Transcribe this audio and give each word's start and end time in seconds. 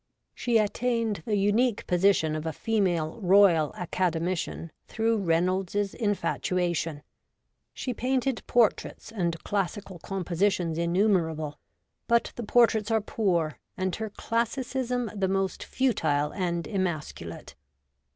She 0.33 0.57
attained 0.57 1.21
the 1.27 1.35
unique 1.37 1.85
position 1.85 2.35
of 2.35 2.47
a 2.47 2.53
female 2.53 3.19
Royal 3.21 3.71
Academician 3.75 4.71
through 4.87 5.17
Reynolds's 5.19 5.93
infatuation: 5.93 7.03
she 7.71 7.93
painted 7.93 8.41
portraits 8.47 9.11
and 9.11 9.37
classical 9.43 9.99
compositions 9.99 10.79
innumer 10.79 11.31
able, 11.33 11.59
but 12.07 12.33
the 12.35 12.41
portraits 12.41 12.89
are 12.89 12.99
poor 12.99 13.59
and 13.77 13.95
her 13.97 14.09
classicism 14.09 15.11
the 15.13 15.27
most 15.27 15.61
futile 15.63 16.31
and 16.33 16.65
emasculate. 16.65 17.53